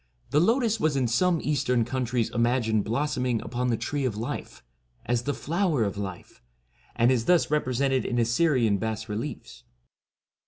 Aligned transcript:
The 0.31 0.39
lotus 0.39 0.79
was 0.79 0.95
in 0.95 1.07
some 1.07 1.39
Eastern 1.43 1.85
countries 1.85 2.31
imagined 2.31 2.83
blossoming 2.83 3.39
upon 3.43 3.67
the 3.67 3.77
Tree 3.77 4.03
of 4.03 4.17
Life, 4.17 4.63
as 5.05 5.25
the 5.25 5.33
Flower 5.35 5.83
of 5.83 5.95
Life, 5.95 6.41
and 6.95 7.11
is 7.11 7.25
thus 7.25 7.51
represented 7.51 8.03
in 8.03 8.17
Assyrian 8.17 8.79
bas 8.79 9.07
reliefs. 9.07 9.63